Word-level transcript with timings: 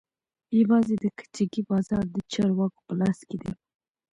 يوازې 0.59 0.95
د 1.03 1.05
کجکي 1.17 1.61
بازار 1.69 2.03
د 2.09 2.15
چارواکو 2.31 2.79
په 2.87 2.93
لاس 3.01 3.19
کښې 3.29 3.37
دى. 3.41 3.51